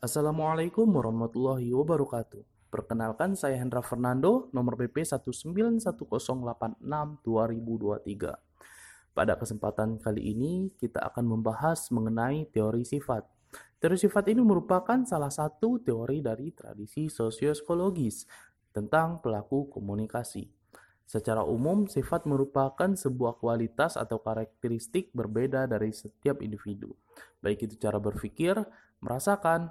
Assalamualaikum 0.00 0.88
warahmatullahi 0.96 1.76
wabarakatuh. 1.76 2.72
Perkenalkan 2.72 3.36
saya 3.36 3.60
Hendra 3.60 3.84
Fernando, 3.84 4.48
nomor 4.48 4.80
BP 4.80 5.04
19186-2023. 5.04 7.20
Pada 9.12 9.36
kesempatan 9.36 10.00
kali 10.00 10.32
ini, 10.32 10.72
kita 10.80 11.04
akan 11.04 11.36
membahas 11.36 11.92
mengenai 11.92 12.48
teori 12.48 12.80
sifat. 12.80 13.28
Teori 13.76 14.00
sifat 14.00 14.32
ini 14.32 14.40
merupakan 14.40 15.04
salah 15.04 15.28
satu 15.28 15.84
teori 15.84 16.24
dari 16.24 16.48
tradisi 16.56 17.12
sosioekologis 17.12 18.24
tentang 18.72 19.20
pelaku 19.20 19.68
komunikasi. 19.68 20.48
Secara 21.04 21.44
umum, 21.44 21.84
sifat 21.84 22.24
merupakan 22.24 22.96
sebuah 22.96 23.36
kualitas 23.36 24.00
atau 24.00 24.16
karakteristik 24.24 25.12
berbeda 25.12 25.68
dari 25.68 25.92
setiap 25.92 26.40
individu, 26.40 26.96
baik 27.44 27.68
itu 27.68 27.76
cara 27.76 28.00
berpikir, 28.00 28.56
merasakan, 29.04 29.68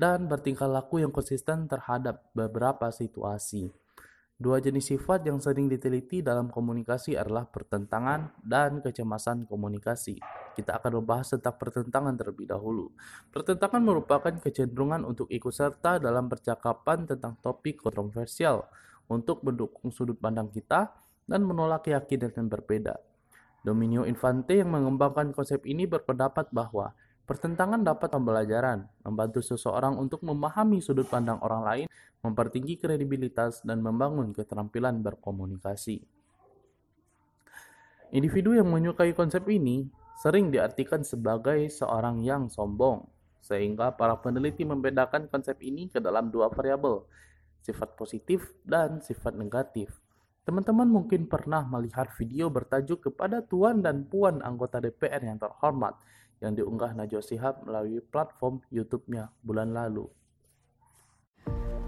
dan 0.00 0.26
bertingkah 0.26 0.66
laku 0.66 1.02
yang 1.02 1.14
konsisten 1.14 1.70
terhadap 1.70 2.26
beberapa 2.34 2.90
situasi. 2.90 3.70
Dua 4.34 4.58
jenis 4.58 4.90
sifat 4.90 5.22
yang 5.30 5.38
sering 5.38 5.70
diteliti 5.70 6.18
dalam 6.18 6.50
komunikasi 6.50 7.14
adalah 7.14 7.46
pertentangan 7.46 8.34
dan 8.42 8.82
kecemasan 8.82 9.46
komunikasi. 9.46 10.18
Kita 10.58 10.82
akan 10.82 10.98
membahas 10.98 11.38
tentang 11.38 11.54
pertentangan 11.54 12.18
terlebih 12.18 12.50
dahulu. 12.50 12.90
Pertentangan 13.30 13.78
merupakan 13.78 14.34
kecenderungan 14.34 15.06
untuk 15.06 15.30
ikut 15.30 15.54
serta 15.54 16.02
dalam 16.02 16.26
percakapan 16.26 17.06
tentang 17.06 17.38
topik 17.38 17.78
kontroversial 17.78 18.66
untuk 19.06 19.46
mendukung 19.46 19.94
sudut 19.94 20.18
pandang 20.18 20.50
kita 20.50 20.90
dan 21.30 21.46
menolak 21.46 21.86
keyakinan 21.86 22.34
yang 22.34 22.50
berbeda. 22.50 22.98
Dominio 23.64 24.02
Infante 24.04 24.60
yang 24.60 24.74
mengembangkan 24.74 25.30
konsep 25.32 25.64
ini 25.64 25.86
berpendapat 25.88 26.52
bahwa 26.52 26.92
Pertentangan 27.24 27.80
dapat 27.80 28.12
pembelajaran, 28.12 28.84
membantu 29.00 29.40
seseorang 29.40 29.96
untuk 29.96 30.20
memahami 30.20 30.84
sudut 30.84 31.08
pandang 31.08 31.40
orang 31.40 31.62
lain, 31.64 31.86
mempertinggi 32.20 32.76
kredibilitas, 32.76 33.64
dan 33.64 33.80
membangun 33.80 34.36
keterampilan 34.36 35.00
berkomunikasi. 35.00 36.04
Individu 38.12 38.52
yang 38.52 38.68
menyukai 38.68 39.16
konsep 39.16 39.40
ini 39.48 39.88
sering 40.20 40.52
diartikan 40.52 41.00
sebagai 41.00 41.64
seorang 41.72 42.20
yang 42.20 42.52
sombong, 42.52 43.08
sehingga 43.40 43.96
para 43.96 44.20
peneliti 44.20 44.68
membedakan 44.68 45.24
konsep 45.32 45.56
ini 45.64 45.88
ke 45.88 46.04
dalam 46.04 46.28
dua 46.28 46.52
variabel, 46.52 47.08
sifat 47.64 47.96
positif 47.96 48.52
dan 48.68 49.00
sifat 49.00 49.32
negatif. 49.32 49.88
Teman-teman 50.44 50.84
mungkin 50.84 51.24
pernah 51.24 51.64
melihat 51.64 52.12
video 52.20 52.52
bertajuk 52.52 53.08
kepada 53.08 53.40
tuan 53.40 53.80
dan 53.80 54.04
puan 54.04 54.44
anggota 54.44 54.76
DPR 54.76 55.24
yang 55.24 55.40
terhormat 55.40 55.96
yang 56.44 56.52
diunggah 56.52 56.92
Najwa 56.92 57.24
Shihab 57.24 57.64
melalui 57.64 58.04
platform 58.04 58.60
YouTube-nya 58.68 59.32
bulan 59.40 59.72
lalu. 59.72 60.04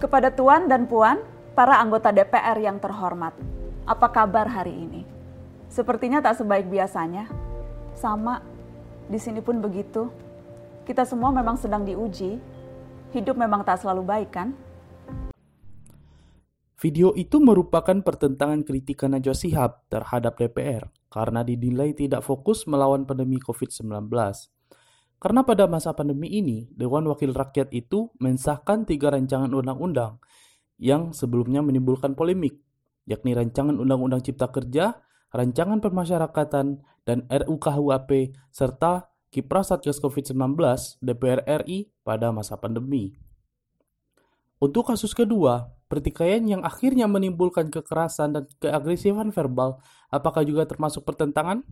Kepada 0.00 0.32
Tuan 0.32 0.64
dan 0.64 0.88
Puan, 0.88 1.20
para 1.52 1.76
anggota 1.76 2.08
DPR 2.08 2.56
yang 2.56 2.80
terhormat, 2.80 3.36
apa 3.84 4.08
kabar 4.08 4.48
hari 4.48 4.72
ini? 4.72 5.02
Sepertinya 5.68 6.24
tak 6.24 6.40
sebaik 6.40 6.64
biasanya. 6.72 7.28
Sama, 7.92 8.40
di 9.12 9.20
sini 9.20 9.44
pun 9.44 9.60
begitu. 9.60 10.08
Kita 10.88 11.04
semua 11.04 11.28
memang 11.28 11.60
sedang 11.60 11.84
diuji. 11.84 12.40
Hidup 13.12 13.36
memang 13.36 13.60
tak 13.66 13.84
selalu 13.84 14.02
baik, 14.06 14.30
kan? 14.32 14.56
Video 16.78 17.10
itu 17.18 17.42
merupakan 17.42 17.98
pertentangan 18.00 18.62
kritikan 18.62 19.12
Najwa 19.12 19.34
Shihab 19.34 19.82
terhadap 19.90 20.38
DPR 20.38 20.86
karena 21.08 21.44
dinilai 21.44 21.96
tidak 21.96 22.24
fokus 22.24 22.68
melawan 22.68 23.08
pandemi 23.08 23.40
COVID-19. 23.40 24.08
Karena 25.18 25.42
pada 25.42 25.66
masa 25.66 25.90
pandemi 25.96 26.30
ini, 26.30 26.70
Dewan 26.70 27.08
Wakil 27.10 27.34
Rakyat 27.34 27.74
itu 27.74 28.14
mensahkan 28.22 28.86
tiga 28.86 29.10
rancangan 29.10 29.50
undang-undang 29.50 30.22
yang 30.78 31.10
sebelumnya 31.10 31.58
menimbulkan 31.58 32.14
polemik, 32.14 32.62
yakni 33.02 33.34
Rancangan 33.34 33.82
Undang-Undang 33.82 34.22
Cipta 34.22 34.46
Kerja, 34.54 35.02
Rancangan 35.34 35.82
Permasyarakatan, 35.82 36.66
dan 37.02 37.18
RUKHUAP, 37.26 38.36
serta 38.54 39.10
Kiprah 39.28 39.66
Satgas 39.66 40.00
COVID-19 40.00 40.56
DPR 41.02 41.40
RI 41.66 41.90
pada 42.06 42.30
masa 42.30 42.56
pandemi. 42.56 43.18
Untuk 44.62 44.88
kasus 44.88 45.12
kedua, 45.12 45.77
pertikaian 45.88 46.44
yang 46.44 46.62
akhirnya 46.62 47.08
menimbulkan 47.08 47.72
kekerasan 47.72 48.36
dan 48.36 48.44
keagresifan 48.60 49.32
verbal, 49.32 49.80
apakah 50.12 50.44
juga 50.44 50.68
termasuk 50.68 51.02
pertentangan? 51.08 51.64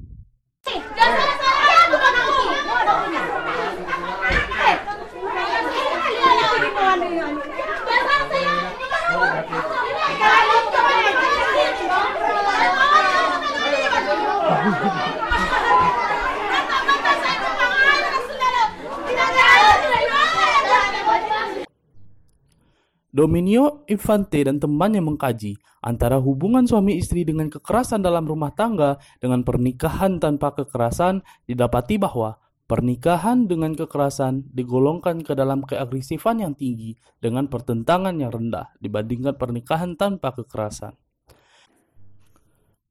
Dominio 23.16 23.88
Infante 23.88 24.44
dan 24.44 24.60
temannya 24.60 25.00
mengkaji 25.00 25.56
antara 25.81 26.21
hubungan 26.21 26.69
suami 26.69 27.00
istri 27.00 27.25
dengan 27.25 27.49
kekerasan 27.49 28.04
dalam 28.04 28.28
rumah 28.28 28.53
tangga 28.53 29.00
dengan 29.25 29.41
pernikahan 29.41 30.21
tanpa 30.21 30.53
kekerasan 30.53 31.25
didapati 31.49 31.97
bahwa 31.97 32.37
pernikahan 32.69 33.49
dengan 33.49 33.72
kekerasan 33.72 34.53
digolongkan 34.53 35.25
ke 35.25 35.32
dalam 35.32 35.65
keagresifan 35.65 36.44
yang 36.44 36.53
tinggi 36.53 36.93
dengan 37.16 37.49
pertentangan 37.49 38.12
yang 38.21 38.28
rendah 38.28 38.76
dibandingkan 38.84 39.32
pernikahan 39.41 39.97
tanpa 39.97 40.37
kekerasan. 40.37 40.93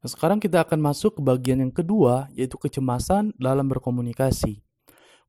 Nah, 0.01 0.09
sekarang 0.09 0.41
kita 0.41 0.65
akan 0.65 0.89
masuk 0.89 1.17
ke 1.17 1.21
bagian 1.21 1.61
yang 1.61 1.69
kedua 1.69 2.33
yaitu 2.33 2.57
kecemasan 2.57 3.29
dalam 3.37 3.69
berkomunikasi. 3.69 4.64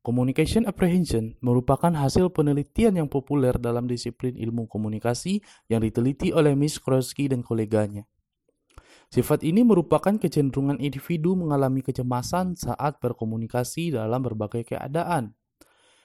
Communication 0.07 0.71
Apprehension 0.71 1.35
merupakan 1.43 1.91
hasil 1.91 2.31
penelitian 2.31 2.95
yang 2.95 3.09
populer 3.11 3.59
dalam 3.59 3.91
disiplin 3.91 4.39
ilmu 4.39 4.71
komunikasi 4.71 5.43
yang 5.67 5.83
diteliti 5.83 6.31
oleh 6.31 6.55
Miss 6.55 6.79
Krosky 6.79 7.27
dan 7.27 7.43
koleganya. 7.43 8.07
Sifat 9.11 9.43
ini 9.43 9.67
merupakan 9.67 10.15
kecenderungan 10.15 10.79
individu 10.79 11.35
mengalami 11.35 11.83
kecemasan 11.83 12.55
saat 12.55 13.03
berkomunikasi 13.03 13.99
dalam 13.99 14.23
berbagai 14.23 14.79
keadaan. 14.79 15.35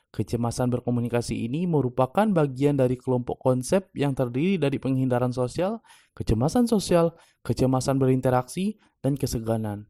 Kecemasan 0.09 0.73
berkomunikasi 0.73 1.37
ini 1.45 1.69
merupakan 1.69 2.25
bagian 2.25 2.81
dari 2.81 2.97
kelompok 2.97 3.37
konsep 3.37 3.93
yang 3.93 4.17
terdiri 4.17 4.57
dari 4.57 4.81
penghindaran 4.81 5.29
sosial, 5.29 5.77
kecemasan 6.17 6.65
sosial, 6.65 7.13
kecemasan 7.45 8.01
berinteraksi, 8.01 8.81
dan 9.05 9.13
keseganan. 9.13 9.85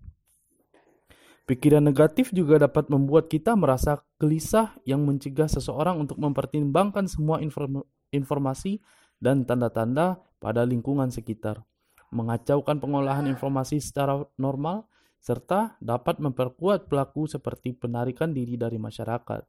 Pikiran 1.52 1.84
negatif 1.84 2.32
juga 2.32 2.56
dapat 2.64 2.88
membuat 2.88 3.28
kita 3.28 3.60
merasa 3.60 4.00
gelisah 4.16 4.72
yang 4.88 5.04
mencegah 5.04 5.52
seseorang 5.52 6.00
untuk 6.00 6.16
mempertimbangkan 6.16 7.12
semua 7.12 7.44
informasi 8.16 8.80
dan 9.20 9.44
tanda-tanda 9.44 10.24
pada 10.40 10.64
lingkungan 10.64 11.12
sekitar, 11.12 11.60
mengacaukan 12.08 12.80
pengolahan 12.80 13.28
informasi 13.28 13.84
secara 13.84 14.24
normal, 14.40 14.88
serta 15.20 15.76
dapat 15.84 16.24
memperkuat 16.24 16.88
pelaku 16.88 17.28
seperti 17.28 17.76
penarikan 17.76 18.32
diri 18.32 18.56
dari 18.56 18.80
masyarakat. 18.80 19.44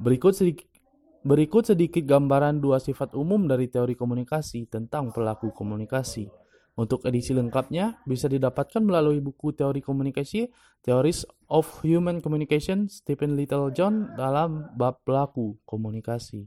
Berikut 0.00 0.40
sedikit, 0.40 0.72
berikut 1.20 1.68
sedikit 1.68 2.00
gambaran 2.00 2.64
dua 2.64 2.80
sifat 2.80 3.12
umum 3.12 3.44
dari 3.44 3.68
teori 3.68 3.92
komunikasi 3.92 4.72
tentang 4.72 5.12
pelaku 5.12 5.52
komunikasi. 5.52 6.45
Untuk 6.76 7.08
edisi 7.08 7.32
lengkapnya 7.32 8.04
bisa 8.04 8.28
didapatkan 8.28 8.84
melalui 8.84 9.24
buku 9.24 9.56
teori 9.56 9.80
komunikasi 9.80 10.52
Theories 10.84 11.24
of 11.48 11.64
Human 11.80 12.20
Communication 12.20 12.92
Stephen 12.92 13.32
Littlejohn 13.32 14.12
dalam 14.12 14.68
bab 14.76 15.00
pelaku 15.08 15.56
komunikasi. 15.64 16.44